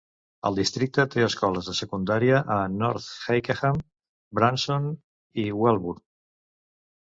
El 0.49 0.55
districte 0.59 1.03
té 1.15 1.21
escoles 1.25 1.69
de 1.71 1.75
secundària 1.81 2.41
a 2.57 2.57
North 2.79 3.07
Hykeham, 3.37 3.79
Branston 4.41 4.91
i 5.47 5.49
Welbourn. 5.63 6.05